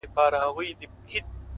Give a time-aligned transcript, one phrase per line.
[0.03, 1.29] •ښايی چي لس تنه اورېدونکي به,